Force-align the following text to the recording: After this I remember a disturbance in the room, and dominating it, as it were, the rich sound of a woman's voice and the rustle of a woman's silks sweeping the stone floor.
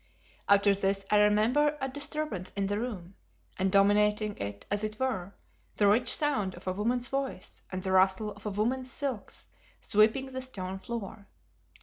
After 0.49 0.73
this 0.73 1.05
I 1.11 1.17
remember 1.19 1.77
a 1.79 1.87
disturbance 1.87 2.51
in 2.55 2.65
the 2.65 2.79
room, 2.79 3.13
and 3.59 3.71
dominating 3.71 4.35
it, 4.39 4.65
as 4.71 4.83
it 4.83 4.99
were, 4.99 5.35
the 5.75 5.87
rich 5.87 6.11
sound 6.11 6.55
of 6.55 6.65
a 6.65 6.73
woman's 6.73 7.07
voice 7.09 7.61
and 7.71 7.83
the 7.83 7.91
rustle 7.91 8.31
of 8.31 8.47
a 8.47 8.49
woman's 8.49 8.89
silks 8.89 9.45
sweeping 9.79 10.25
the 10.25 10.41
stone 10.41 10.79
floor. 10.79 11.27